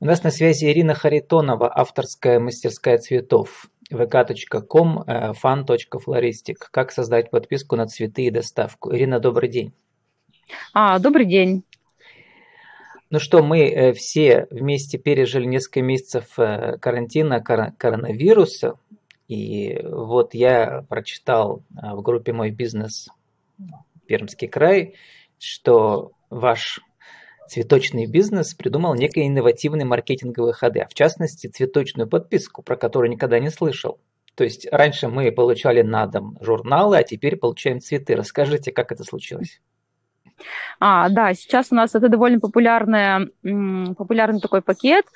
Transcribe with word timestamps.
У 0.00 0.04
нас 0.04 0.22
на 0.22 0.30
связи 0.30 0.66
Ирина 0.66 0.94
Харитонова, 0.94 1.76
авторская 1.76 2.38
мастерская 2.38 2.98
цветов 2.98 3.68
vk.com 3.90 5.02
э, 5.04 5.32
fan.floristic. 5.32 6.58
Как 6.70 6.92
создать 6.92 7.32
подписку 7.32 7.74
на 7.74 7.88
цветы 7.88 8.26
и 8.26 8.30
доставку? 8.30 8.94
Ирина, 8.94 9.18
добрый 9.18 9.50
день. 9.50 9.72
А, 10.72 11.00
добрый 11.00 11.26
день. 11.26 11.64
Ну 13.10 13.18
что, 13.18 13.42
мы 13.42 13.68
э, 13.68 13.92
все 13.92 14.46
вместе 14.52 14.98
пережили 14.98 15.46
несколько 15.46 15.82
месяцев 15.82 16.38
э, 16.38 16.78
карантина 16.78 17.42
коронавируса. 17.42 18.78
И 19.26 19.80
вот 19.82 20.32
я 20.32 20.84
прочитал 20.88 21.64
в 21.70 22.02
группе 22.02 22.32
«Мой 22.32 22.52
бизнес» 22.52 23.08
Пермский 24.06 24.46
край, 24.46 24.94
что 25.40 26.12
ваш 26.30 26.80
цветочный 27.48 28.06
бизнес 28.06 28.54
придумал 28.54 28.94
некие 28.94 29.28
инновативные 29.28 29.84
маркетинговые 29.84 30.52
ходы, 30.52 30.86
в 30.88 30.94
частности 30.94 31.46
цветочную 31.46 32.08
подписку, 32.08 32.62
про 32.62 32.76
которую 32.76 33.10
никогда 33.10 33.38
не 33.38 33.50
слышал. 33.50 33.98
То 34.34 34.44
есть 34.44 34.68
раньше 34.70 35.08
мы 35.08 35.32
получали 35.32 35.82
на 35.82 36.06
дом 36.06 36.38
журналы, 36.40 36.98
а 36.98 37.02
теперь 37.02 37.36
получаем 37.36 37.80
цветы. 37.80 38.14
Расскажите, 38.14 38.70
как 38.70 38.92
это 38.92 39.02
случилось? 39.02 39.60
А, 40.78 41.08
да, 41.08 41.34
сейчас 41.34 41.72
у 41.72 41.74
нас 41.74 41.94
это 41.96 42.08
довольно 42.08 42.38
популярный, 42.38 43.32
популярный 43.94 44.40
такой 44.40 44.62
пакет. 44.62 45.06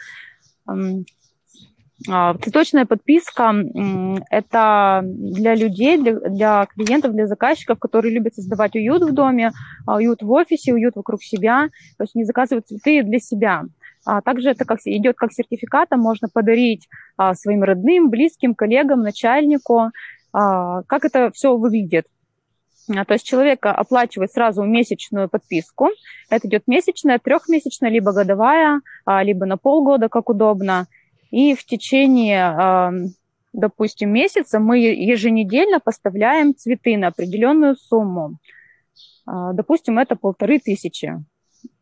А, 2.08 2.34
цветочная 2.34 2.86
подписка– 2.86 3.54
это 4.30 5.02
для 5.04 5.54
людей, 5.54 5.98
для, 5.98 6.14
для 6.14 6.66
клиентов, 6.66 7.12
для 7.12 7.26
заказчиков, 7.26 7.78
которые 7.78 8.14
любят 8.14 8.34
создавать 8.34 8.74
уют 8.74 9.02
в 9.02 9.12
доме, 9.12 9.52
а, 9.86 9.96
уют 9.96 10.22
в 10.22 10.30
офисе, 10.30 10.72
уют 10.72 10.96
вокруг 10.96 11.22
себя. 11.22 11.68
То 11.98 12.04
есть 12.04 12.16
они 12.16 12.24
заказывают 12.24 12.66
цветы 12.66 13.02
для 13.02 13.18
себя. 13.18 13.64
А 14.04 14.20
также 14.20 14.50
это 14.50 14.64
как, 14.64 14.80
идет 14.84 15.16
как 15.16 15.32
сертификат, 15.32 15.90
можно 15.92 16.28
подарить 16.32 16.88
а, 17.16 17.34
своим 17.34 17.62
родным, 17.62 18.10
близким, 18.10 18.54
коллегам, 18.54 19.02
начальнику. 19.02 19.90
А, 20.32 20.82
как 20.84 21.04
это 21.04 21.30
все 21.32 21.56
выглядит? 21.56 22.06
А, 22.90 23.04
то 23.04 23.14
есть 23.14 23.24
человек 23.24 23.64
оплачивает 23.64 24.32
сразу 24.32 24.64
месячную 24.64 25.28
подписку. 25.28 25.90
Это 26.30 26.48
идет 26.48 26.64
месячная, 26.66 27.18
трехмесячная, 27.18 27.90
либо 27.90 28.12
годовая, 28.12 28.80
а, 29.04 29.22
либо 29.22 29.46
на 29.46 29.56
полгода, 29.56 30.08
как 30.08 30.28
удобно. 30.28 30.86
И 31.32 31.54
в 31.54 31.64
течение, 31.64 33.14
допустим, 33.52 34.10
месяца 34.12 34.60
мы 34.60 34.78
еженедельно 34.78 35.80
поставляем 35.80 36.54
цветы 36.54 36.96
на 36.96 37.08
определенную 37.08 37.74
сумму. 37.76 38.36
А, 39.26 39.52
допустим, 39.52 39.98
это 39.98 40.14
полторы 40.14 40.58
тысячи. 40.58 41.14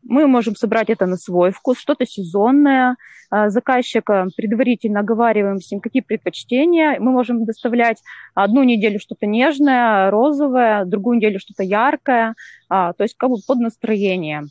Мы 0.03 0.27
можем 0.27 0.55
собрать 0.55 0.89
это 0.89 1.05
на 1.05 1.17
свой 1.17 1.51
вкус, 1.51 1.77
что-то 1.77 2.05
сезонное. 2.05 2.95
А, 3.29 3.49
заказчика 3.49 4.27
предварительно 4.35 5.01
оговариваем 5.01 5.59
с 5.59 5.71
ним, 5.71 5.81
какие 5.81 6.01
предпочтения. 6.01 6.97
Мы 6.99 7.11
можем 7.11 7.45
доставлять 7.45 8.01
одну 8.33 8.63
неделю 8.63 8.99
что-то 8.99 9.25
нежное, 9.25 10.09
розовое, 10.11 10.85
другую 10.85 11.17
неделю 11.17 11.39
что-то 11.39 11.63
яркое, 11.63 12.35
а, 12.69 12.93
то 12.93 13.03
есть 13.03 13.15
как 13.17 13.29
бы 13.29 13.37
под 13.45 13.59
настроение. 13.59 14.43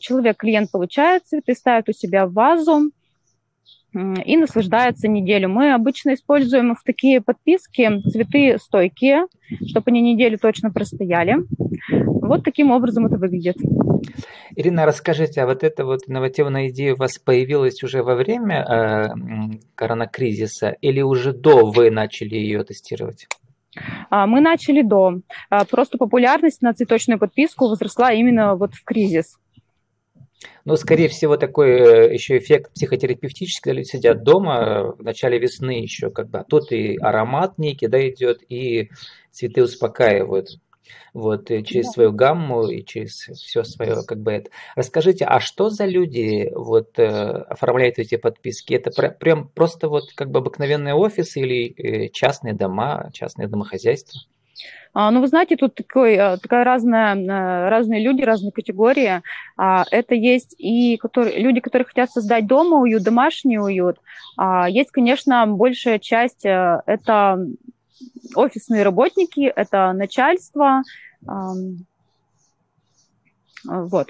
Человек, 0.00 0.38
клиент 0.38 0.70
получает 0.70 1.26
цветы, 1.26 1.54
ставит 1.54 1.88
у 1.88 1.92
себя 1.92 2.26
в 2.26 2.32
вазу, 2.32 2.90
и 3.94 4.36
наслаждается 4.36 5.08
неделю. 5.08 5.48
Мы 5.48 5.72
обычно 5.72 6.14
используем 6.14 6.74
в 6.74 6.82
такие 6.82 7.20
подписки 7.20 8.00
цветы 8.10 8.56
стойкие, 8.58 9.26
чтобы 9.66 9.84
они 9.88 10.00
неделю 10.00 10.38
точно 10.38 10.70
простояли. 10.70 11.36
Вот 11.90 12.44
таким 12.44 12.70
образом 12.70 13.06
это 13.06 13.16
выглядит. 13.16 13.56
Ирина, 14.56 14.86
расскажите, 14.86 15.42
а 15.42 15.46
вот 15.46 15.62
эта 15.62 15.84
вот 15.84 16.00
инновативная 16.06 16.68
идея 16.68 16.94
у 16.94 16.96
вас 16.96 17.18
появилась 17.18 17.82
уже 17.82 18.02
во 18.02 18.14
время 18.14 18.62
э, 18.62 19.08
коронакризиса 19.74 20.70
или 20.80 21.00
уже 21.00 21.32
до 21.32 21.70
вы 21.70 21.90
начали 21.90 22.34
ее 22.34 22.64
тестировать? 22.64 23.28
А, 24.10 24.26
мы 24.26 24.40
начали 24.40 24.82
до. 24.82 25.20
А, 25.50 25.64
просто 25.64 25.98
популярность 25.98 26.62
на 26.62 26.74
цветочную 26.74 27.18
подписку 27.18 27.68
возросла 27.68 28.12
именно 28.12 28.54
вот 28.54 28.74
в 28.74 28.84
кризис. 28.84 29.38
Ну, 30.64 30.76
скорее 30.76 31.08
всего, 31.08 31.36
такой 31.36 31.70
э, 31.70 32.14
еще 32.14 32.38
эффект 32.38 32.72
психотерапевтический, 32.72 33.84
сидят 33.84 34.22
дома 34.22 34.58
э, 34.58 34.82
в 34.98 35.02
начале 35.02 35.38
весны 35.38 35.82
еще, 35.82 36.10
как 36.10 36.28
бы, 36.28 36.38
а 36.38 36.44
тут 36.44 36.72
и 36.72 36.96
аромат 36.98 37.58
некий, 37.58 37.88
да, 37.88 38.08
идет, 38.08 38.40
и 38.48 38.90
цветы 39.30 39.62
успокаивают. 39.62 40.58
Вот, 41.14 41.50
и 41.50 41.62
через 41.62 41.86
да. 41.86 41.92
свою 41.92 42.12
гамму 42.12 42.68
и 42.68 42.84
через 42.84 43.12
все 43.14 43.64
свое, 43.64 44.02
как 44.06 44.18
бы 44.18 44.32
это. 44.32 44.50
Расскажите, 44.76 45.24
а 45.26 45.40
что 45.40 45.68
за 45.68 45.84
люди 45.84 46.50
вот 46.54 46.98
э, 46.98 47.04
оформляют 47.04 47.98
эти 47.98 48.16
подписки? 48.16 48.74
Это 48.74 48.90
прям 49.10 49.48
просто 49.48 49.88
вот 49.88 50.12
как 50.14 50.30
бы 50.30 50.38
обыкновенные 50.38 50.94
офисы 50.94 51.40
или 51.40 52.08
частные 52.08 52.54
дома, 52.54 53.10
частные 53.12 53.48
домохозяйства? 53.48 54.20
А, 54.94 55.10
ну, 55.10 55.20
вы 55.20 55.28
знаете, 55.28 55.56
тут 55.56 55.74
такой, 55.74 56.14
э, 56.14 56.36
такая 56.36 56.64
разная, 56.64 57.16
э, 57.16 57.68
разные 57.70 58.02
люди, 58.02 58.22
разные 58.22 58.52
категории. 58.52 59.22
А, 59.56 59.84
это 59.90 60.14
есть 60.14 60.54
и 60.58 60.98
которые, 60.98 61.38
люди, 61.40 61.60
которые 61.60 61.86
хотят 61.86 62.10
создать 62.10 62.46
дома 62.46 62.78
уют, 62.78 63.02
домашний 63.02 63.58
уют. 63.58 63.96
А, 64.36 64.68
есть, 64.68 64.90
конечно, 64.90 65.46
большая 65.46 65.98
часть 65.98 66.44
э,– 66.44 66.82
это 66.86 67.38
офисные 68.34 68.82
работники, 68.82 69.40
это 69.40 69.92
начальство. 69.92 70.82
Вот 73.64 74.08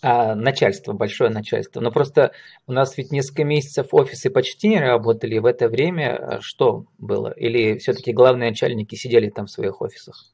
а, 0.00 0.34
начальство, 0.34 0.92
большое 0.92 1.30
начальство. 1.30 1.80
Но 1.80 1.90
просто 1.90 2.32
у 2.66 2.72
нас 2.72 2.96
ведь 2.96 3.10
несколько 3.10 3.44
месяцев 3.44 3.88
офисы 3.92 4.30
почти 4.30 4.68
не 4.68 4.80
работали. 4.80 5.38
В 5.38 5.46
это 5.46 5.68
время 5.68 6.16
а, 6.16 6.40
что 6.40 6.86
было? 6.98 7.32
Или 7.32 7.78
все-таки 7.78 8.12
главные 8.12 8.50
начальники 8.50 8.94
сидели 8.94 9.28
там 9.28 9.46
в 9.46 9.50
своих 9.50 9.80
офисах? 9.80 10.32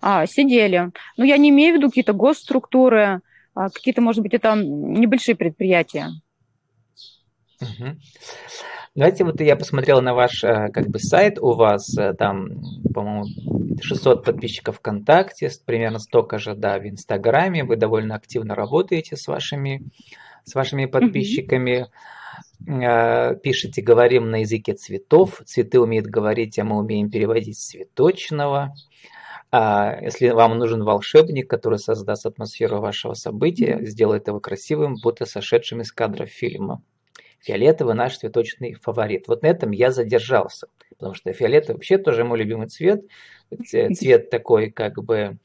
А, 0.00 0.26
сидели. 0.26 0.90
Но 1.16 1.24
я 1.24 1.36
не 1.36 1.50
имею 1.50 1.74
в 1.74 1.78
виду 1.78 1.88
какие-то 1.88 2.12
госструктуры, 2.12 3.20
а 3.54 3.70
какие-то, 3.70 4.00
может 4.00 4.22
быть, 4.22 4.34
это 4.34 4.54
небольшие 4.54 5.34
предприятия. 5.34 6.08
Угу. 7.60 7.96
Давайте 8.94 9.24
вот 9.24 9.40
я 9.40 9.56
посмотрел 9.56 10.00
на 10.00 10.14
ваш 10.14 10.42
э, 10.42 10.68
как 10.72 10.88
бы 10.88 10.98
сайт, 10.98 11.38
у 11.38 11.52
вас 11.52 11.96
э, 11.98 12.14
там, 12.14 12.62
по-моему, 12.94 13.26
600 13.80 14.24
подписчиков 14.24 14.78
ВКонтакте, 14.78 15.50
примерно 15.66 15.98
столько 15.98 16.38
же, 16.38 16.54
да, 16.54 16.78
в 16.78 16.86
Инстаграме, 16.86 17.64
вы 17.64 17.76
довольно 17.76 18.14
активно 18.14 18.54
работаете 18.54 19.16
с 19.16 19.26
вашими, 19.26 19.82
с 20.44 20.54
вашими 20.54 20.86
подписчиками, 20.86 21.88
mm-hmm. 22.66 23.40
пишите, 23.40 23.82
говорим 23.82 24.30
на 24.30 24.40
языке 24.40 24.72
цветов, 24.72 25.42
цветы 25.44 25.78
умеют 25.78 26.06
говорить, 26.06 26.58
а 26.58 26.64
мы 26.64 26.78
умеем 26.78 27.10
переводить 27.10 27.58
цветочного. 27.58 28.74
А 29.52 30.00
если 30.00 30.30
вам 30.30 30.58
нужен 30.58 30.82
волшебник, 30.82 31.48
который 31.48 31.78
создаст 31.78 32.26
атмосферу 32.26 32.80
вашего 32.80 33.14
события, 33.14 33.78
сделает 33.82 34.26
его 34.28 34.40
красивым, 34.40 34.96
будто 35.02 35.26
сошедшим 35.26 35.82
из 35.82 35.92
кадров 35.92 36.30
фильма. 36.30 36.82
Фиолетовый 37.40 37.94
наш 37.94 38.18
цветочный 38.18 38.74
фаворит. 38.74 39.28
Вот 39.28 39.42
на 39.42 39.46
этом 39.46 39.70
я 39.70 39.90
задержался, 39.90 40.68
потому 40.90 41.14
что 41.14 41.32
фиолетовый 41.32 41.76
вообще 41.76 41.98
тоже 41.98 42.24
мой 42.24 42.38
любимый 42.38 42.68
цвет. 42.68 43.04
Цвет 43.94 44.30
такой 44.30 44.70
как 44.70 45.02
бы 45.04 45.38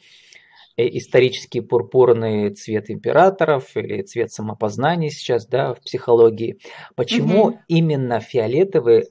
э, 0.75 0.97
исторический 0.97 1.61
пурпурный 1.61 2.49
цвет 2.51 2.89
императоров 2.89 3.77
или 3.77 4.01
цвет 4.01 4.31
самопознания 4.31 5.09
сейчас, 5.09 5.45
да, 5.45 5.73
в 5.75 5.81
психологии. 5.81 6.57
Почему 6.95 7.43
угу. 7.43 7.59
именно 7.67 8.19
фиолетовый 8.19 9.09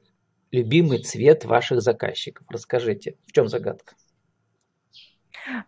любимый 0.50 0.98
цвет 0.98 1.44
ваших 1.44 1.82
заказчиков? 1.82 2.46
Расскажите, 2.50 3.14
в 3.26 3.32
чем 3.32 3.48
загадка? 3.48 3.94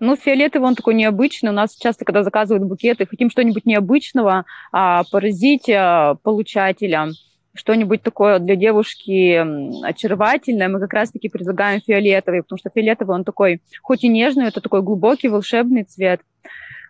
Ну, 0.01 0.17
фиолетовый 0.17 0.69
он 0.69 0.75
такой 0.75 0.95
необычный. 0.95 1.51
У 1.51 1.55
нас 1.55 1.77
часто, 1.77 2.05
когда 2.05 2.23
заказывают 2.23 2.67
букеты, 2.67 3.07
хотим 3.07 3.31
что-нибудь 3.31 3.67
необычного, 3.67 4.45
а, 4.73 5.05
поразить 5.11 5.69
а, 5.69 6.17
получателя, 6.23 7.09
что-нибудь 7.55 8.03
такое 8.03 8.39
для 8.39 8.57
девушки 8.57 9.85
очаровательное, 9.85 10.69
мы 10.69 10.81
как 10.81 10.93
раз-таки 10.95 11.29
предлагаем 11.29 11.81
фиолетовый, 11.81 12.43
потому 12.43 12.59
что 12.59 12.71
фиолетовый 12.75 13.15
он 13.15 13.25
такой, 13.25 13.61
хоть 13.83 14.05
и 14.05 14.09
нежный, 14.09 14.47
это 14.47 14.61
такой 14.61 14.83
глубокий 14.83 15.29
волшебный 15.29 15.85
цвет. 15.85 16.21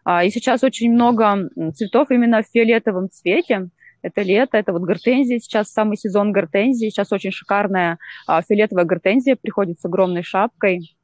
А, 0.04 0.24
и 0.24 0.30
сейчас 0.30 0.62
очень 0.62 0.92
много 0.92 1.50
цветов 1.74 2.10
именно 2.10 2.42
в 2.42 2.46
фиолетовом 2.52 3.10
цвете. 3.10 3.68
Это 4.02 4.22
лето, 4.22 4.56
это 4.56 4.72
вот 4.72 4.82
гортензия, 4.82 5.38
сейчас 5.38 5.70
самый 5.70 5.96
сезон 5.96 6.32
гортензии, 6.32 6.88
сейчас 6.88 7.12
очень 7.12 7.30
шикарная 7.30 7.98
фиолетовая 8.26 8.84
гортензия 8.84 9.36
приходит 9.36 9.78
с 9.78 9.84
огромной 9.84 10.24
шапкой. 10.24 10.96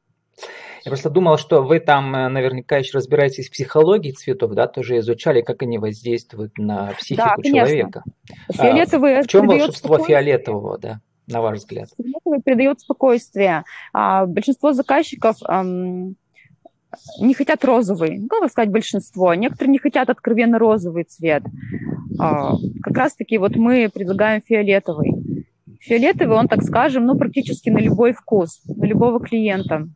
Я 0.85 0.91
просто 0.91 1.09
думал, 1.09 1.37
что 1.37 1.61
вы 1.61 1.79
там 1.79 2.15
э, 2.15 2.29
наверняка 2.29 2.77
еще 2.77 2.97
разбираетесь 2.97 3.49
в 3.49 3.51
психологии 3.51 4.11
цветов, 4.11 4.53
да, 4.53 4.67
тоже 4.67 4.99
изучали, 4.99 5.41
как 5.41 5.61
они 5.61 5.77
воздействуют 5.77 6.57
на 6.57 6.93
психику 6.97 7.27
да, 7.37 7.43
человека. 7.43 8.03
Фиолетовый 8.51 9.19
а, 9.19 9.23
в 9.23 9.27
чем 9.27 9.47
волшебство 9.47 9.97
фиолетового, 9.99 10.77
да, 10.77 11.01
на 11.27 11.41
ваш 11.41 11.59
взгляд? 11.59 11.89
Фиолетовый 11.97 12.41
придает 12.41 12.79
спокойствие. 12.79 13.65
А, 13.93 14.25
большинство 14.25 14.71
заказчиков 14.71 15.37
не 17.19 17.33
хотят 17.33 17.63
розовый, 17.65 18.17
ну, 18.17 18.27
как 18.27 18.49
сказать, 18.51 18.71
большинство. 18.71 19.33
Некоторые 19.33 19.71
не 19.71 19.79
хотят 19.79 20.09
откровенно 20.09 20.57
розовый 20.57 21.03
цвет. 21.03 21.43
А, 22.19 22.53
как 22.81 22.97
раз-таки 22.97 23.37
вот 23.37 23.55
мы 23.55 23.89
предлагаем 23.93 24.41
фиолетовый. 24.41 25.11
Фиолетовый, 25.81 26.37
он, 26.37 26.47
так 26.47 26.63
скажем, 26.63 27.05
ну, 27.05 27.17
практически 27.17 27.69
на 27.69 27.77
любой 27.79 28.13
вкус, 28.13 28.61
на 28.65 28.85
любого 28.85 29.19
клиента. 29.19 29.87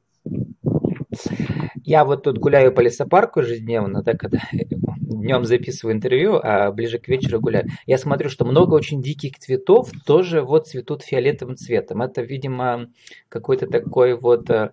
Я 1.83 2.05
вот 2.05 2.23
тут 2.23 2.37
гуляю 2.37 2.73
по 2.73 2.81
лесопарку 2.81 3.41
ежедневно, 3.41 4.01
да, 4.03 4.13
когда 4.13 4.39
днем 4.51 5.45
записываю 5.45 5.95
интервью, 5.95 6.39
а 6.41 6.71
ближе 6.71 6.97
к 6.97 7.07
вечеру 7.07 7.39
гуляю. 7.39 7.67
Я 7.85 7.97
смотрю, 7.97 8.29
что 8.29 8.45
много 8.45 8.73
очень 8.73 9.01
диких 9.01 9.37
цветов 9.37 9.91
тоже 10.05 10.41
вот 10.41 10.67
цветут 10.67 11.03
фиолетовым 11.03 11.55
цветом. 11.55 12.01
Это, 12.01 12.21
видимо, 12.21 12.87
какой-то 13.29 13.67
такой 13.67 14.17
вот, 14.17 14.49
э, 14.49 14.71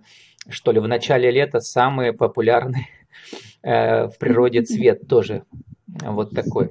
что 0.48 0.72
ли, 0.72 0.80
в 0.80 0.88
начале 0.88 1.30
лета 1.30 1.60
самый 1.60 2.12
популярный 2.12 2.88
э, 3.62 4.06
в 4.06 4.18
природе 4.18 4.62
цвет 4.62 5.06
тоже 5.08 5.44
вот 5.86 6.30
такой. 6.30 6.68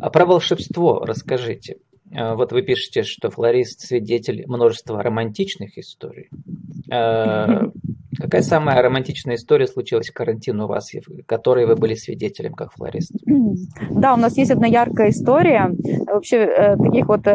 А 0.00 0.10
про 0.10 0.26
волшебство 0.26 1.04
расскажите. 1.04 1.78
Э, 2.10 2.34
вот 2.34 2.52
вы 2.52 2.62
пишете, 2.62 3.02
что 3.02 3.30
флорист 3.30 3.80
свидетель 3.80 4.44
множества 4.46 5.02
романтичных 5.02 5.78
историй. 5.78 6.28
Э, 6.90 7.70
какая 8.16 8.42
самая 8.42 8.82
романтичная 8.82 9.36
история 9.36 9.66
случилась 9.66 10.08
в 10.08 10.14
карантин 10.14 10.60
у 10.60 10.66
вас, 10.66 10.90
которой 11.26 11.66
вы 11.66 11.76
были 11.76 11.94
свидетелем 11.94 12.54
как 12.54 12.72
флорист? 12.72 13.12
Да, 13.90 14.14
у 14.14 14.16
нас 14.16 14.36
есть 14.36 14.50
одна 14.50 14.66
яркая 14.66 15.10
история. 15.10 15.70
Вообще 16.06 16.36
э, 16.36 16.76
таких 16.76 17.08
вот 17.08 17.26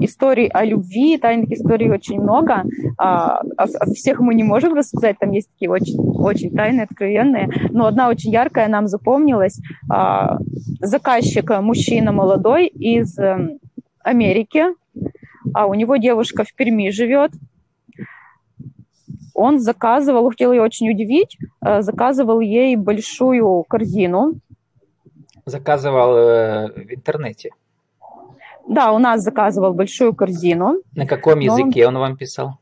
историй 0.00 0.46
о 0.46 0.64
любви, 0.64 1.18
тайных 1.18 1.50
историй 1.50 1.90
очень 1.90 2.20
много. 2.20 2.64
А, 2.98 3.40
о 3.56 3.86
всех 3.92 4.20
мы 4.20 4.34
не 4.34 4.44
можем 4.44 4.74
рассказать, 4.74 5.18
там 5.18 5.32
есть 5.32 5.50
такие 5.50 5.68
очень, 5.68 5.98
очень 5.98 6.54
тайные, 6.54 6.84
откровенные. 6.84 7.48
Но 7.70 7.86
одна 7.86 8.08
очень 8.08 8.30
яркая 8.30 8.68
нам 8.68 8.86
запомнилась. 8.86 9.60
А, 9.90 10.38
заказчик, 10.80 11.50
мужчина 11.60 12.12
молодой 12.12 12.68
из 12.68 13.18
Америки, 14.08 14.64
а 15.54 15.66
у 15.66 15.74
него 15.74 15.96
девушка 15.96 16.44
в 16.44 16.54
Перми 16.54 16.90
живет. 16.90 17.32
Он 19.34 19.60
заказывал, 19.60 20.28
хотел 20.30 20.52
ее 20.52 20.62
очень 20.62 20.90
удивить, 20.90 21.38
э, 21.64 21.82
заказывал 21.82 22.40
ей 22.40 22.74
большую 22.76 23.62
корзину. 23.64 24.34
Заказывал 25.44 26.16
э, 26.16 26.72
в 26.72 26.94
интернете? 26.94 27.50
Да, 28.66 28.92
у 28.92 28.98
нас 28.98 29.22
заказывал 29.22 29.74
большую 29.74 30.14
корзину. 30.14 30.82
На 30.94 31.06
каком 31.06 31.38
языке 31.38 31.86
он... 31.86 31.96
он 31.96 32.00
вам 32.00 32.16
писал? 32.16 32.58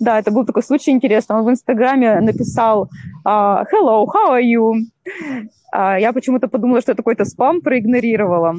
Да, 0.00 0.18
это 0.18 0.30
был 0.30 0.46
такой 0.46 0.62
случай 0.62 0.90
интересный. 0.90 1.36
Он 1.36 1.44
в 1.44 1.50
Инстаграме 1.50 2.20
написал 2.20 2.88
а, 3.24 3.64
«Hello, 3.64 4.06
how 4.06 4.32
are 4.32 4.42
you?» 4.42 4.74
а, 5.72 5.98
Я 5.98 6.12
почему-то 6.12 6.48
подумала, 6.48 6.80
что 6.80 6.92
это 6.92 7.02
какой-то 7.02 7.24
спам, 7.24 7.60
проигнорировала. 7.60 8.56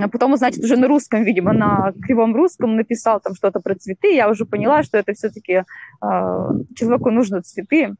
А 0.00 0.08
потом, 0.08 0.36
значит, 0.36 0.64
уже 0.64 0.76
на 0.76 0.88
русском, 0.88 1.24
видимо, 1.24 1.52
на 1.52 1.92
кривом 2.02 2.34
русском 2.34 2.76
написал 2.76 3.20
там 3.20 3.34
что-то 3.34 3.60
про 3.60 3.74
цветы. 3.74 4.14
Я 4.14 4.28
уже 4.28 4.44
поняла, 4.44 4.82
что 4.82 4.98
это 4.98 5.12
все-таки 5.12 5.64
человеку 6.00 7.10
нужны 7.10 7.40
цветы 7.40 7.94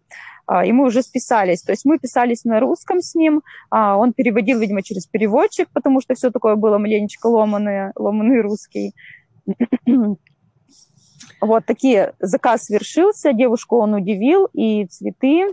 и 0.65 0.73
мы 0.73 0.87
уже 0.87 1.03
списались. 1.03 1.63
То 1.63 1.73
есть 1.73 1.85
мы 1.85 1.99
писались 1.99 2.45
на 2.45 2.59
русском 2.59 3.03
с 3.03 3.15
ним, 3.15 3.43
он 3.71 4.15
переводил, 4.15 4.59
видимо, 4.59 4.83
через 4.83 5.07
переводчик, 5.07 5.69
потому 5.75 6.01
что 6.01 6.15
все 6.15 6.31
такое 6.31 6.57
было 6.57 6.79
маленечко 6.79 7.27
ломаное, 7.27 7.93
ломаный 7.97 8.41
русский. 8.41 8.95
Вот 11.41 11.65
такие 11.67 12.15
заказ 12.19 12.65
свершился, 12.65 13.33
девушку 13.33 13.79
он 13.79 13.95
удивил, 13.95 14.49
и 14.53 14.87
цветы, 14.87 15.47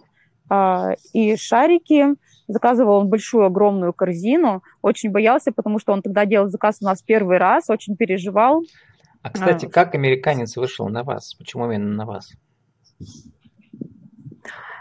а, 0.49 0.93
и 1.13 1.35
шарики. 1.35 2.15
Заказывал 2.47 2.97
он 2.97 3.09
большую, 3.09 3.45
огромную 3.45 3.93
корзину. 3.93 4.63
Очень 4.81 5.11
боялся, 5.11 5.51
потому 5.51 5.79
что 5.79 5.93
он 5.93 6.01
тогда 6.01 6.25
делал 6.25 6.49
заказ 6.49 6.77
у 6.81 6.85
нас 6.85 7.01
первый 7.01 7.37
раз, 7.37 7.69
очень 7.69 7.95
переживал. 7.95 8.63
А, 9.21 9.31
кстати, 9.31 9.65
а. 9.65 9.69
как 9.69 9.95
американец 9.95 10.55
вышел 10.55 10.87
на 10.87 11.03
вас? 11.03 11.33
Почему 11.35 11.65
именно 11.71 11.95
на 11.95 12.05
вас? 12.05 12.31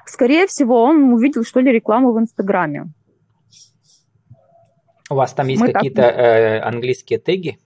Скорее 0.06 0.47
всего, 0.47 0.83
он 0.83 1.15
увидел, 1.15 1.45
что 1.45 1.61
ли, 1.61 1.73
рекламу 1.73 2.12
в 2.12 2.19
Инстаграме. 2.19 2.93
У 5.11 5.15
вас 5.15 5.33
там 5.33 5.49
есть 5.49 5.62
Мы 5.62 5.73
какие-то 5.73 6.03
так... 6.03 6.17
э, 6.17 6.61
английские 6.61 7.19
теги? 7.19 7.59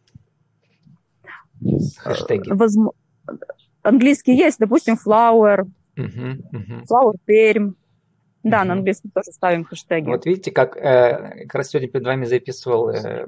Хэштеги? 1.98 2.50
Возможно 2.50 2.92
английский 3.82 4.34
есть, 4.36 4.58
допустим, 4.58 4.94
flower, 4.94 5.66
uh-huh, 5.96 6.40
uh-huh. 6.52 6.82
flower 6.90 7.14
Пермь. 7.24 7.72
Да, 8.44 8.62
uh-huh. 8.62 8.64
на 8.64 8.72
английском 8.74 9.10
тоже 9.10 9.32
ставим 9.32 9.64
хэштеги. 9.64 10.06
Вот 10.06 10.24
видите, 10.24 10.52
как 10.52 10.76
э, 10.76 11.44
как 11.44 11.54
раз 11.56 11.70
сегодня 11.70 11.88
перед 11.88 12.06
вами 12.06 12.24
записывал 12.24 12.90
э, 12.90 13.26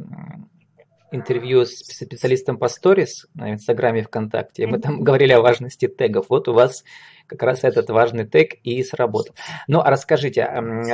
интервью 1.10 1.64
с 1.64 1.78
специалистом 1.78 2.58
по 2.58 2.68
сторис 2.68 3.26
на 3.34 3.52
Инстаграме 3.52 4.02
ВКонтакте, 4.02 4.62
и 4.62 4.66
мы 4.66 4.78
там 4.78 5.00
говорили 5.02 5.32
о 5.32 5.40
важности 5.40 5.88
тегов. 5.88 6.26
Вот 6.28 6.48
у 6.48 6.52
вас 6.52 6.84
как 7.26 7.42
раз 7.42 7.64
этот 7.64 7.90
важный 7.90 8.26
тег 8.26 8.54
и 8.62 8.82
сработал. 8.82 9.34
Ну, 9.68 9.80
а 9.80 9.90
расскажите, 9.90 10.48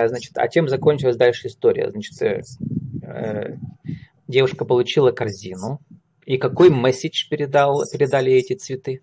значит, 0.08 0.36
а 0.36 0.48
чем 0.48 0.68
закончилась 0.68 1.16
дальше 1.16 1.48
история? 1.48 1.90
Значит, 1.90 2.20
э, 2.22 2.42
э, 3.02 3.56
девушка 4.28 4.64
получила 4.64 5.12
корзину, 5.12 5.80
и 6.26 6.38
какой 6.38 6.70
месседж 6.70 7.28
передал, 7.30 7.84
передали 7.90 8.32
эти 8.32 8.54
цветы? 8.54 9.00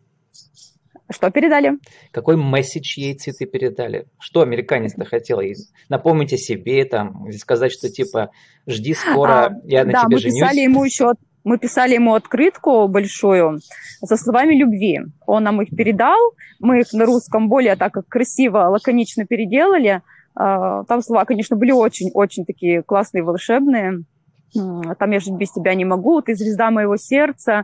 Что 1.10 1.32
передали? 1.32 1.80
Какой 2.12 2.36
месседж 2.36 3.00
ей 3.00 3.14
цветы 3.16 3.46
передали? 3.46 4.08
Что 4.20 4.42
американец-то 4.42 5.06
хотел 5.06 5.40
ей? 5.40 5.56
Напомнить 5.90 6.34
о 6.34 6.38
себе, 6.38 6.84
там, 6.86 7.32
сказать, 7.32 7.72
что 7.72 7.90
типа 7.90 8.32
жди 8.68 8.94
скоро, 8.94 9.46
а, 9.46 9.62
я 9.64 9.86
на 9.86 9.92
да, 9.92 10.02
тебе 10.02 10.16
мы 10.16 10.22
женюсь. 10.22 10.40
Писали 10.40 10.60
ему 10.60 10.84
еще, 10.84 11.14
мы 11.44 11.58
писали 11.58 11.94
ему 11.94 12.14
открытку 12.14 12.88
большую 12.88 13.60
со 14.04 14.18
словами 14.18 14.56
любви. 14.56 15.00
Он 15.26 15.44
нам 15.44 15.62
их 15.62 15.70
передал, 15.76 16.20
мы 16.60 16.82
их 16.82 16.94
на 16.94 17.06
русском 17.06 17.48
более 17.48 17.76
так 17.78 17.94
как 17.94 18.08
красиво, 18.08 18.70
лаконично 18.70 19.26
переделали. 19.26 20.02
А, 20.36 20.84
там 20.86 21.02
слова, 21.02 21.24
конечно, 21.24 21.56
были 21.56 21.72
очень-очень 21.72 22.46
такие 22.46 22.84
классные, 22.84 23.24
волшебные 23.24 24.04
там 24.54 25.12
я 25.12 25.20
жить 25.20 25.34
без 25.34 25.52
тебя 25.52 25.74
не 25.76 25.86
могу, 25.86 26.22
ты 26.22 26.36
звезда 26.36 26.72
моего 26.72 26.98
сердца. 26.98 27.64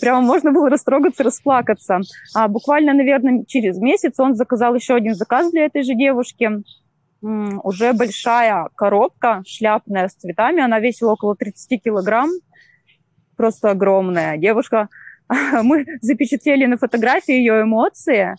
Прямо 0.00 0.20
можно 0.20 0.52
было 0.52 0.70
растрогаться, 0.70 1.24
расплакаться. 1.24 2.00
А 2.34 2.48
буквально, 2.48 2.92
наверное, 2.92 3.44
через 3.46 3.78
месяц 3.78 4.18
он 4.18 4.34
заказал 4.34 4.74
еще 4.74 4.94
один 4.94 5.14
заказ 5.14 5.50
для 5.50 5.64
этой 5.64 5.82
же 5.82 5.94
девушки. 5.94 6.62
Уже 7.20 7.92
большая 7.94 8.68
коробка 8.76 9.42
шляпная 9.46 10.08
с 10.08 10.14
цветами. 10.14 10.62
Она 10.62 10.78
весила 10.78 11.12
около 11.12 11.34
30 11.34 11.82
килограмм. 11.82 12.30
Просто 13.36 13.70
огромная. 13.70 14.36
Девушка, 14.36 14.88
мы 15.62 15.84
запечатлели 16.00 16.66
на 16.66 16.76
фотографии 16.76 17.34
ее 17.34 17.62
эмоции 17.62 18.20
а, 18.22 18.36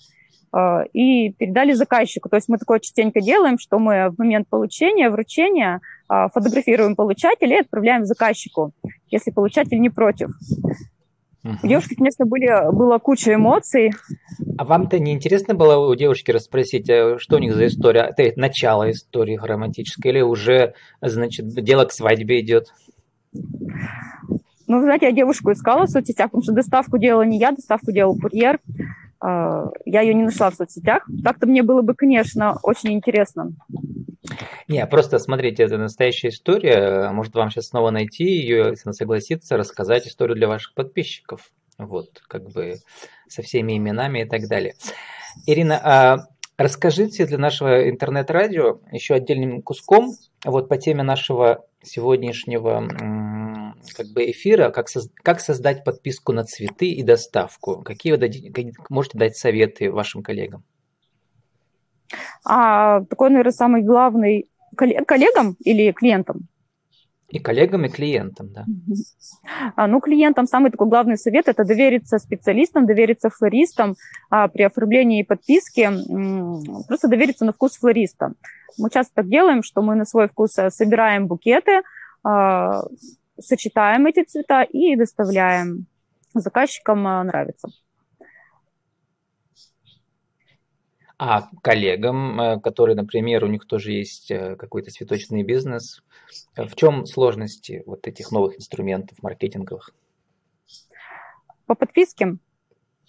и 0.93 1.31
передали 1.33 1.73
заказчику. 1.73 2.29
То 2.29 2.37
есть 2.37 2.49
мы 2.49 2.57
такое 2.57 2.79
частенько 2.79 3.21
делаем, 3.21 3.59
что 3.59 3.77
мы 3.79 4.09
в 4.09 4.17
момент 4.17 4.47
получения, 4.47 5.09
вручения 5.09 5.81
а, 6.07 6.29
фотографируем 6.29 6.95
получателя 6.95 7.57
и 7.57 7.61
отправляем 7.61 8.05
заказчику, 8.05 8.71
если 9.09 9.31
получатель 9.31 9.79
не 9.79 9.89
против. 9.89 10.29
У 11.43 11.67
девушки, 11.67 11.95
конечно, 11.95 12.25
были, 12.25 12.47
была 12.73 12.99
куча 12.99 13.35
эмоций. 13.35 13.91
А 14.57 14.65
вам-то 14.65 14.99
не 14.99 15.13
интересно 15.13 15.53
было 15.53 15.77
у 15.87 15.95
девушки 15.95 16.31
расспросить, 16.31 16.89
э, 16.89 17.17
что 17.17 17.37
у 17.37 17.39
них 17.39 17.55
за 17.55 17.67
история? 17.67 18.13
Это 18.15 18.37
начало 18.37 18.91
истории 18.91 19.39
романтической 19.41 20.11
или 20.11 20.21
уже, 20.21 20.73
значит, 21.01 21.47
дело 21.47 21.85
к 21.85 21.93
свадьбе 21.93 22.41
идет? 22.41 22.73
Ну, 24.67 24.81
знаете, 24.81 25.05
я 25.07 25.11
девушку 25.13 25.51
искала 25.51 25.85
в 25.85 25.89
соцсетях, 25.89 26.27
потому 26.27 26.43
что 26.43 26.51
доставку 26.51 26.97
делала 26.97 27.23
не 27.23 27.39
я, 27.39 27.51
доставку 27.51 27.91
делал 27.91 28.17
курьер. 28.19 28.59
А, 29.21 29.65
я 29.85 30.01
ее 30.01 30.13
не 30.13 30.23
нашла 30.23 30.49
в 30.49 30.55
соцсетях. 30.55 31.03
Так-то 31.23 31.47
мне 31.47 31.63
было 31.63 31.81
бы, 31.81 31.93
конечно, 31.93 32.57
очень 32.63 32.93
интересно. 32.93 33.51
Не, 34.67 34.85
просто 34.85 35.19
смотрите, 35.19 35.63
это 35.63 35.77
настоящая 35.77 36.29
история. 36.29 37.09
Может 37.11 37.33
вам 37.35 37.49
сейчас 37.49 37.67
снова 37.67 37.89
найти 37.91 38.25
ее, 38.25 38.69
если 38.69 38.83
она 38.85 38.93
согласится, 38.93 39.57
рассказать 39.57 40.07
историю 40.07 40.35
для 40.35 40.47
ваших 40.47 40.73
подписчиков. 40.73 41.51
Вот, 41.77 42.21
как 42.27 42.49
бы 42.49 42.75
со 43.27 43.41
всеми 43.41 43.77
именами 43.77 44.23
и 44.23 44.25
так 44.25 44.47
далее. 44.47 44.75
Ирина, 45.45 45.79
а 45.81 46.17
расскажите 46.57 47.25
для 47.25 47.37
нашего 47.37 47.89
интернет-радио 47.89 48.79
еще 48.91 49.15
отдельным 49.15 49.61
куском 49.61 50.11
вот 50.43 50.67
по 50.67 50.77
теме 50.77 51.03
нашего 51.03 51.65
сегодняшнего 51.81 52.81
как 53.95 54.07
бы 54.07 54.29
эфира, 54.29 54.71
как, 54.71 54.89
соз, 54.89 55.09
как 55.23 55.39
создать 55.39 55.83
подписку 55.83 56.33
на 56.33 56.43
цветы 56.43 56.91
и 56.91 57.03
доставку. 57.03 57.81
Какие 57.83 58.13
вы 58.13 58.17
дадите, 58.17 58.73
можете 58.89 59.17
дать 59.17 59.37
советы 59.37 59.91
вашим 59.91 60.23
коллегам? 60.23 60.63
А 62.45 63.01
такой, 63.05 63.29
наверное, 63.29 63.51
самый 63.51 63.81
главный 63.81 64.49
коллегам 64.75 65.55
или 65.63 65.91
клиентам? 65.91 66.47
И 67.29 67.37
коллегам, 67.37 67.85
и 67.85 67.89
клиентам, 67.89 68.51
да. 68.51 68.65
А, 69.75 69.85
ну, 69.85 69.99
клиентам 70.01 70.47
самый 70.47 70.71
такой 70.71 70.87
главный 70.87 71.15
совет– 71.15 71.47
это 71.47 71.63
довериться 71.63 72.17
специалистам, 72.17 72.87
довериться 72.87 73.29
флористам 73.29 73.95
а, 74.31 74.47
при 74.47 74.63
оформлении 74.63 75.21
подписки, 75.21 75.87
просто 76.87 77.07
довериться 77.07 77.45
на 77.45 77.53
вкус 77.53 77.77
флориста. 77.77 78.33
Мы 78.79 78.89
часто 78.89 79.13
так 79.15 79.29
делаем, 79.29 79.61
что 79.61 79.83
мы 79.83 79.93
на 79.95 80.05
свой 80.05 80.27
вкус 80.27 80.57
э, 80.57 80.71
собираем 80.71 81.27
букеты, 81.27 81.81
а, 82.23 82.81
сочетаем 83.41 84.05
эти 84.07 84.23
цвета 84.23 84.63
и 84.63 84.95
доставляем. 84.95 85.85
Заказчикам 86.33 87.07
а, 87.07 87.23
нравится. 87.23 87.69
А 91.17 91.49
коллегам, 91.61 92.39
э, 92.39 92.59
которые, 92.61 92.95
например, 92.95 93.43
у 93.43 93.47
них 93.47 93.65
тоже 93.65 93.91
есть 93.91 94.31
э, 94.31 94.55
какой-то 94.55 94.89
цветочный 94.89 95.43
бизнес, 95.43 96.01
э, 96.55 96.65
в 96.65 96.75
чем 96.75 97.05
сложности 97.05 97.83
вот 97.85 98.07
этих 98.07 98.31
новых 98.31 98.55
инструментов 98.55 99.21
маркетинговых? 99.21 99.91
По 101.65 101.75
подписке. 101.75 102.37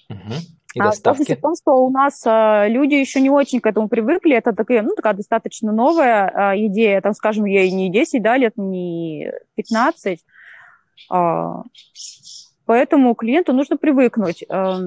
Угу. 0.09 0.35
И 0.75 0.81
а 0.81 0.85
доставки. 0.85 1.35
в 1.35 1.41
том, 1.41 1.55
что 1.57 1.73
у 1.85 1.91
нас 1.91 2.23
а, 2.27 2.69
люди 2.69 2.95
еще 2.95 3.21
не 3.21 3.31
очень 3.31 3.61
к 3.61 3.67
этому 3.67 3.89
привыкли. 3.89 4.37
Это 4.37 4.53
такая, 4.53 4.83
ну, 4.83 4.95
такая 4.95 5.15
достаточно 5.15 5.73
новая 5.73 6.29
а, 6.29 6.57
идея. 6.57 7.01
Там, 7.01 7.13
скажем, 7.15 7.45
ей 7.45 7.71
не 7.73 7.91
10 7.91 8.23
да, 8.23 8.37
лет, 8.37 8.53
не 8.57 9.33
15. 9.57 10.25
А, 11.11 11.63
поэтому 12.67 13.15
клиенту 13.15 13.53
нужно 13.53 13.77
привыкнуть. 13.77 14.45
А, 14.49 14.79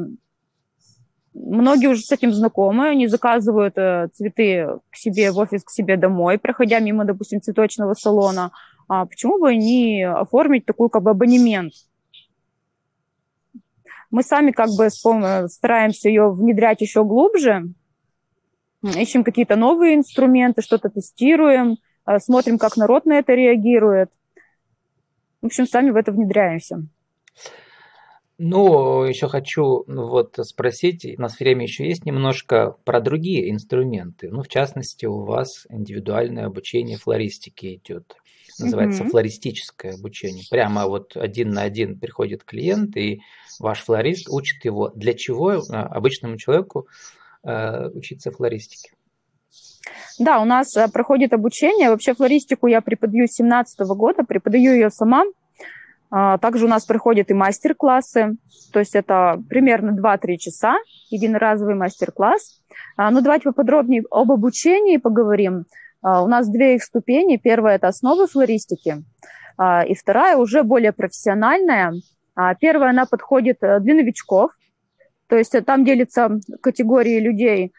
Многие 1.34 1.88
уже 1.88 2.02
с 2.02 2.12
этим 2.12 2.32
знакомы, 2.32 2.90
они 2.90 3.08
заказывают 3.08 3.74
э, 3.76 4.08
цветы 4.14 4.68
к 4.92 4.96
себе 4.96 5.32
в 5.32 5.40
офис, 5.40 5.64
к 5.64 5.72
себе 5.72 5.98
домой, 5.98 6.38
проходя 6.38 6.80
мимо, 6.80 7.06
допустим, 7.06 7.42
цветочного 7.42 7.96
салона. 7.96 8.52
А 8.88 9.08
почему 9.08 9.40
бы 9.40 9.56
не 9.56 10.08
оформить 10.08 10.66
такой 10.66 10.90
как 10.90 11.02
бы 11.02 11.10
абонемент? 11.10 11.74
Мы 14.14 14.22
сами 14.22 14.52
как 14.52 14.70
бы 14.78 14.92
стараемся 14.92 16.08
ее 16.08 16.32
внедрять 16.32 16.82
еще 16.82 17.04
глубже, 17.04 17.74
ищем 18.84 19.24
какие-то 19.24 19.56
новые 19.56 19.96
инструменты, 19.96 20.62
что-то 20.62 20.90
тестируем, 20.90 21.78
э, 22.06 22.20
смотрим, 22.20 22.60
как 22.60 22.78
народ 22.78 23.08
на 23.08 23.14
это 23.14 23.34
реагирует. 23.34 24.12
В 25.42 25.48
общем, 25.48 25.66
сами 25.66 25.90
в 25.90 25.96
это 25.96 26.12
внедряемся. 26.12 26.86
Ну, 28.38 29.04
еще 29.04 29.28
хочу 29.30 29.84
ну, 29.88 30.08
вот 30.08 30.38
спросить, 30.44 31.08
у 31.18 31.20
нас 31.20 31.40
время 31.40 31.64
еще 31.64 31.88
есть 31.88 32.06
немножко 32.06 32.78
про 32.84 33.02
другие 33.02 33.50
инструменты. 33.50 34.30
Ну, 34.30 34.44
в 34.44 34.48
частности, 34.48 35.08
у 35.08 35.24
вас 35.24 35.66
индивидуальное 35.72 36.46
обучение 36.46 36.98
флористики 36.98 37.82
идет. 37.84 38.16
Называется 38.60 39.04
mm-hmm. 39.04 39.10
флористическое 39.10 39.94
обучение. 39.94 40.44
Прямо 40.50 40.88
вот 40.88 41.16
один 41.16 41.52
на 41.52 41.64
один 41.64 42.00
приходит 42.00 42.44
клиент, 42.44 42.96
и 42.98 43.22
ваш 43.60 43.82
флорист 43.84 44.30
учит 44.30 44.64
его. 44.66 44.90
Для 44.90 45.14
чего 45.14 45.54
э, 45.54 45.60
обычному 45.60 46.38
человеку 46.38 46.88
э, 47.44 47.90
учиться 47.90 48.32
флористике? 48.32 48.92
Да, 50.20 50.40
у 50.40 50.46
нас 50.46 50.76
э, 50.78 50.88
проходит 50.88 51.34
обучение. 51.34 51.90
Вообще 51.90 52.14
флористику 52.14 52.68
я 52.68 52.82
преподаю 52.82 53.28
с 53.28 53.36
2017 53.36 53.80
года, 53.98 54.24
преподаю 54.24 54.74
ее 54.74 54.90
сама. 54.90 55.24
А, 56.16 56.38
также 56.38 56.66
у 56.66 56.68
нас 56.68 56.86
проходят 56.86 57.32
и 57.32 57.34
мастер-классы, 57.34 58.36
то 58.72 58.78
есть 58.78 58.94
это 58.94 59.42
примерно 59.50 60.00
2-3 60.00 60.38
часа, 60.38 60.76
единоразовый 61.10 61.74
мастер-класс. 61.74 62.62
А, 62.98 63.10
ну, 63.10 63.22
давайте 63.22 63.46
поподробнее 63.46 64.04
об 64.12 64.32
обучении 64.32 64.98
поговорим. 64.98 65.66
А, 66.04 66.24
у 66.24 66.28
нас 66.28 66.48
две 66.50 66.76
их 66.76 66.84
ступени. 66.84 67.38
Первая– 67.38 67.76
это 67.78 67.88
основы 67.88 68.28
флористики, 68.28 69.04
и 69.88 69.96
вторая 69.96 70.38
уже 70.38 70.64
более 70.64 70.92
профессиональная. 70.92 71.94
Первая, 72.60 72.90
она 72.90 73.06
подходит 73.06 73.58
э, 73.62 73.80
для 73.80 73.94
новичков, 73.94 74.50
то 75.28 75.38
есть 75.38 75.56
там 75.68 75.86
делятся 75.86 76.40
категории 76.62 77.20
людей, 77.20 77.72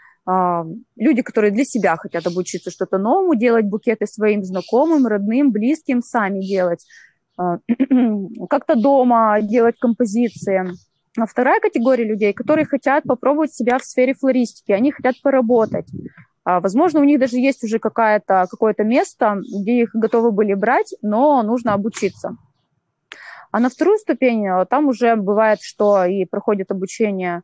люди, 0.97 1.23
которые 1.23 1.51
для 1.51 1.65
себя 1.65 1.97
хотят 1.97 2.27
обучиться 2.29 2.71
что-то 2.71 2.99
новому, 2.99 3.35
делать 3.35 3.67
букеты 3.67 4.07
своим 4.07 4.45
знакомым, 4.45 5.09
родным, 5.09 5.51
близким, 5.51 6.01
сами 6.01 6.41
делать. 6.41 6.87
А, 7.37 7.59
как-то 8.49 8.77
дома 8.77 9.41
делать 9.43 9.77
композиции. 9.79 10.73
А 11.17 11.27
вторая 11.27 11.61
категория 11.61 12.05
людей, 12.05 12.33
которые 12.33 12.65
хотят 12.65 13.05
попробовать 13.05 13.55
себя 13.55 13.79
в 13.79 13.85
сфере 13.85 14.15
флористики, 14.15 14.73
они 14.73 14.93
хотят 14.93 15.21
поработать. 15.23 15.87
А, 16.45 16.61
возможно, 16.61 17.01
у 17.01 17.05
них 17.05 17.19
даже 17.19 17.37
есть 17.37 17.65
уже 17.65 17.79
какое-то 17.79 18.47
какое 18.51 18.75
место, 18.79 19.41
где 19.43 19.83
их 19.83 19.91
готовы 19.95 20.31
были 20.31 20.55
брать, 20.55 20.95
но 21.03 21.43
нужно 21.43 21.75
обучиться. 21.75 22.37
А 23.51 23.61
на 23.61 23.71
вторую 23.71 23.99
ступень 23.99 24.47
а, 24.47 24.65
там 24.67 24.87
уже 24.89 25.17
бывает, 25.17 25.61
что 25.63 26.05
и 26.05 26.25
проходят 26.25 26.71
обучение 26.71 27.43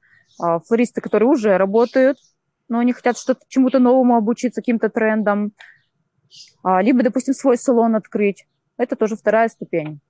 флористы, 0.66 1.00
которые 1.00 1.28
уже 1.28 1.58
работают, 1.58 2.16
но 2.68 2.78
они 2.78 2.92
хотят 2.92 3.18
что-то 3.18 3.40
чему-то 3.48 3.78
новому 3.78 4.16
обучиться, 4.16 4.62
каким-то 4.62 4.88
трендам, 4.88 5.52
либо, 6.64 7.02
допустим, 7.02 7.34
свой 7.34 7.58
салон 7.58 7.94
открыть. 7.94 8.46
Это 8.78 8.96
тоже 8.96 9.16
вторая 9.16 9.48
ступень. 9.48 10.00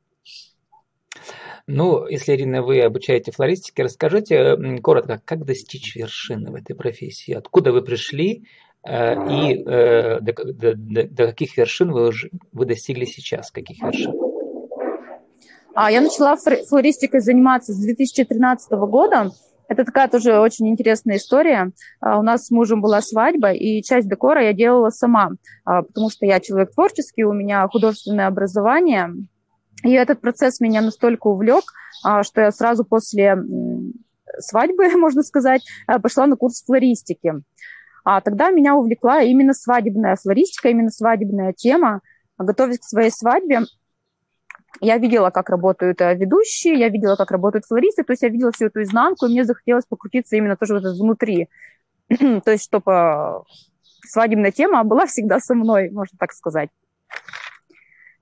Ну, 1.66 2.06
если, 2.06 2.34
Ирина, 2.34 2.62
вы 2.62 2.80
обучаете 2.80 3.32
флористике, 3.32 3.82
расскажите 3.82 4.56
коротко, 4.80 5.20
как 5.24 5.44
достичь 5.44 5.96
вершины 5.96 6.50
в 6.50 6.54
этой 6.54 6.74
профессии? 6.74 7.32
Откуда 7.32 7.72
вы 7.72 7.82
пришли 7.82 8.42
э, 8.42 8.44
и 8.86 9.62
э, 9.66 10.20
до, 10.20 10.32
до, 10.74 11.04
до 11.04 11.26
каких 11.26 11.56
вершин 11.56 11.92
вы, 11.92 12.08
уже, 12.08 12.30
вы 12.52 12.64
достигли 12.64 13.04
сейчас? 13.04 13.50
Каких 13.50 13.82
вершин? 13.82 14.14
А, 15.74 15.90
я 15.90 16.00
начала 16.00 16.36
флористикой 16.36 17.20
заниматься 17.20 17.72
с 17.72 17.78
2013 17.78 18.70
года. 18.72 19.30
Это 19.70 19.84
такая 19.84 20.08
тоже 20.08 20.40
очень 20.40 20.68
интересная 20.68 21.16
история. 21.16 21.70
А, 22.00 22.18
у 22.18 22.22
нас 22.22 22.46
с 22.46 22.50
мужем 22.50 22.80
была 22.80 23.00
свадьба, 23.00 23.52
и 23.52 23.82
часть 23.82 24.08
декора 24.08 24.42
я 24.42 24.52
делала 24.52 24.90
сама, 24.90 25.30
а, 25.64 25.82
потому 25.82 26.10
что 26.10 26.26
я 26.26 26.40
человек 26.40 26.72
творческий, 26.74 27.24
у 27.24 27.32
меня 27.32 27.68
художественное 27.68 28.26
образование. 28.26 29.14
И 29.84 29.92
этот 29.92 30.20
процесс 30.20 30.60
меня 30.60 30.80
настолько 30.80 31.28
увлек, 31.28 31.64
а, 32.04 32.24
что 32.24 32.40
я 32.40 32.50
сразу 32.50 32.84
после 32.84 33.38
свадьбы, 34.38 34.88
можно 34.96 35.22
сказать, 35.22 35.62
пошла 36.02 36.26
на 36.26 36.36
курс 36.36 36.64
флористики. 36.64 37.34
А 38.04 38.20
тогда 38.20 38.50
меня 38.50 38.74
увлекла 38.74 39.22
именно 39.22 39.52
свадебная 39.52 40.16
флористика, 40.16 40.68
именно 40.68 40.90
свадебная 40.90 41.52
тема. 41.52 42.00
Готовясь 42.38 42.78
к 42.78 42.84
своей 42.84 43.10
свадьбе, 43.10 43.60
я 44.80 44.96
видела, 44.98 45.30
как 45.30 45.50
работают 45.50 46.00
э, 46.00 46.14
ведущие, 46.14 46.78
я 46.78 46.88
видела, 46.88 47.16
как 47.16 47.30
работают 47.30 47.66
флористы, 47.66 48.04
то 48.04 48.12
есть 48.12 48.22
я 48.22 48.28
видела 48.28 48.52
всю 48.52 48.66
эту 48.66 48.82
изнанку, 48.82 49.26
и 49.26 49.30
мне 49.30 49.44
захотелось 49.44 49.84
покрутиться 49.84 50.36
именно 50.36 50.56
тоже 50.56 50.74
вот 50.74 50.84
внутри. 50.84 51.48
то 52.08 52.50
есть, 52.50 52.64
чтобы 52.64 52.92
э, 52.92 53.40
свадебная 54.06 54.52
тема 54.52 54.84
была 54.84 55.06
всегда 55.06 55.40
со 55.40 55.54
мной, 55.54 55.90
можно 55.90 56.16
так 56.18 56.32
сказать. 56.32 56.70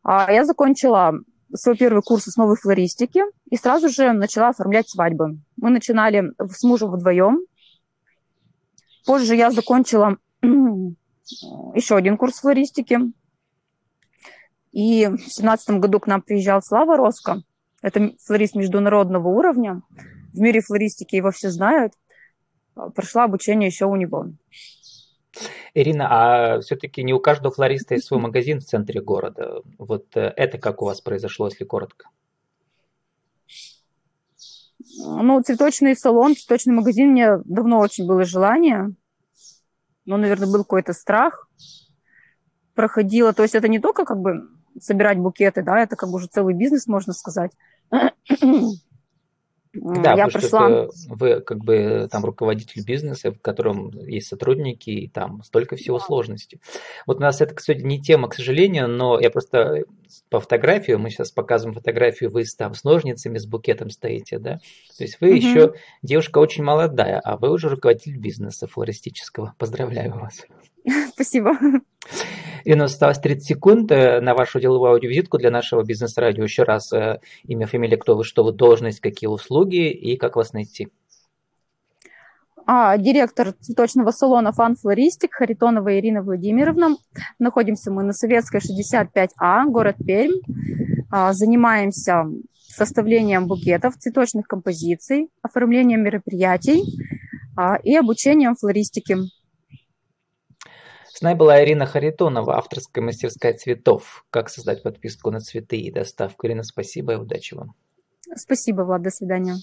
А 0.03 0.33
я 0.33 0.45
закончила 0.45 1.15
свой 1.55 1.77
первый 1.77 2.03
курс 2.03 2.27
основы 2.29 2.57
флористики 2.57 3.23
и 3.51 3.57
сразу 3.57 3.89
же 3.89 4.13
начала 4.13 4.49
оформлять 4.49 4.89
свадьбы. 4.89 5.39
Мы 5.57 5.71
начинали 5.71 6.33
с 6.39 6.63
мужем 6.63 6.91
вдвоем. 6.91 7.41
Позже 9.09 9.37
я 9.37 9.51
закончила 9.51 10.19
еще 10.43 11.97
один 11.97 12.19
курс 12.19 12.41
флористики. 12.41 12.99
И 14.71 15.07
в 15.07 15.17
2017 15.17 15.71
году 15.81 15.99
к 15.99 16.07
нам 16.07 16.21
приезжал 16.21 16.61
Слава 16.61 16.95
Роско. 16.99 17.43
Это 17.81 18.13
флорист 18.23 18.55
международного 18.55 19.29
уровня. 19.29 19.81
В 20.35 20.39
мире 20.39 20.61
флористики 20.61 21.17
его 21.17 21.31
все 21.31 21.49
знают. 21.49 21.95
Прошла 22.75 23.25
обучение 23.25 23.69
еще 23.69 23.87
у 23.87 23.97
него. 23.97 24.27
Ирина, 25.73 26.09
а 26.11 26.61
все-таки 26.61 27.03
не 27.03 27.15
у 27.15 27.19
каждого 27.19 27.55
флориста 27.55 27.95
есть 27.95 28.09
свой 28.09 28.21
магазин 28.21 28.61
в 28.61 28.65
центре 28.65 29.01
города. 29.01 29.63
Вот 29.79 30.15
э, 30.19 30.35
это 30.37 30.59
как 30.59 30.83
у 30.83 30.85
вас 30.85 31.01
произошло, 31.01 31.47
если 31.47 31.65
коротко? 31.65 32.11
Ну, 35.01 35.41
цветочный 35.43 35.97
салон, 35.97 36.35
цветочный 36.35 36.75
магазин, 36.75 37.13
мне 37.13 37.39
давно 37.45 37.79
очень 37.79 38.07
было 38.07 38.25
желание. 38.25 38.93
Но, 40.05 40.17
наверное, 40.17 40.49
был 40.49 40.65
какой-то 40.65 40.93
страх. 40.93 41.49
Проходила, 42.75 43.33
то 43.33 43.43
есть 43.43 43.55
это 43.55 43.69
не 43.69 43.79
только 43.79 44.05
как 44.05 44.19
бы 44.19 44.49
собирать 44.81 45.19
букеты, 45.19 45.63
да, 45.63 45.81
это 45.81 45.97
как 45.97 46.11
бы 46.11 46.17
уже 46.17 46.27
целый 46.27 46.55
бизнес, 46.55 46.87
можно 46.87 47.13
сказать. 47.13 47.53
Да, 49.81 50.15
я 50.15 50.27
пришла... 50.27 50.89
вы 51.09 51.41
как 51.41 51.65
бы 51.65 52.09
там 52.11 52.25
руководитель 52.25 52.85
бизнеса, 52.85 53.33
в 53.33 53.41
котором 53.41 53.91
есть 54.07 54.29
сотрудники, 54.29 54.91
и 54.91 55.09
там 55.09 55.43
столько 55.43 55.77
всего 55.77 55.99
сложностей. 55.99 56.61
Вот 57.07 57.19
у 57.19 57.21
нас 57.21 57.41
это, 57.41 57.55
кстати, 57.55 57.81
не 57.81 58.01
тема, 58.01 58.29
к 58.29 58.35
сожалению, 58.35 58.89
но 58.89 59.21
я 59.21 59.31
просто 59.31 59.85
по 60.31 60.41
фотографии, 60.41 60.93
мы 60.93 61.11
сейчас 61.11 61.31
показываем 61.31 61.75
фотографию, 61.75 62.31
вы 62.31 62.45
там 62.57 62.75
с 62.75 62.85
ножницами, 62.85 63.39
с 63.39 63.47
букетом 63.47 63.91
стоите, 63.91 64.39
да? 64.39 64.61
То 64.97 65.05
есть 65.05 65.19
вы 65.21 65.29
угу. 65.29 65.37
еще 65.37 65.75
девушка 66.03 66.39
очень 66.39 66.65
молодая, 66.65 67.21
а 67.21 67.37
вы 67.37 67.51
уже 67.51 67.69
руководитель 67.69 68.17
бизнеса 68.17 68.67
флористического. 68.67 69.55
Поздравляю 69.59 70.15
вас. 70.19 70.47
Спасибо. 71.15 71.53
И 72.65 72.75
нас 72.75 72.93
осталось 72.93 73.19
30 73.19 73.45
секунд 73.45 73.93
э, 73.93 74.21
на 74.21 74.35
вашу 74.35 74.61
деловую 74.61 74.93
аудиовизитку 74.93 75.39
для 75.39 75.51
нашего 75.51 75.83
бизнес-радио. 75.83 76.43
Еще 76.43 76.63
раз 76.63 76.93
э, 76.93 77.21
имя, 77.45 77.67
фамилия, 77.67 77.97
кто 77.97 78.17
вы, 78.17 78.25
что 78.25 78.45
вы, 78.45 78.53
должность, 78.53 79.01
какие 79.01 79.29
услуги 79.29 79.91
и 79.91 80.17
как 80.17 80.37
вас 80.37 80.53
найти. 80.53 80.89
А, 82.71 82.99
директор 82.99 83.53
цветочного 83.53 84.11
салона 84.11 84.53
«Фан 84.53 84.77
Флористик» 84.77 85.33
Харитонова 85.33 85.99
Ирина 85.99 86.23
Владимировна. 86.23 86.97
Находимся 87.39 87.91
мы 87.91 88.03
на 88.03 88.13
Советской 88.13 88.61
65А, 88.61 89.65
город 89.71 89.97
Пермь. 90.07 90.43
А, 91.11 91.33
занимаемся 91.33 92.27
составлением 92.53 93.47
букетов, 93.47 93.97
цветочных 93.97 94.47
композиций, 94.47 95.31
оформлением 95.41 96.03
мероприятий 96.03 96.83
а, 97.57 97.77
и 97.77 97.97
обучением 97.97 98.55
флористики. 98.55 99.17
С 101.19 101.21
нами 101.21 101.37
была 101.37 101.65
Ирина 101.65 101.85
Харитонова, 101.85 102.59
авторская 102.59 103.03
мастерская 103.03 103.53
цветов. 103.53 104.25
Как 104.31 104.49
создать 104.49 104.85
подписку 104.85 105.33
на 105.33 105.41
цветы 105.41 105.77
и 105.77 105.91
доставку. 105.91 106.47
Ирина, 106.47 106.63
спасибо 106.63 107.15
и 107.15 107.17
удачи 107.17 107.55
вам. 107.55 107.75
Спасибо, 108.37 108.83
Влад, 108.83 109.03
до 109.03 109.11
свидания. 109.11 109.57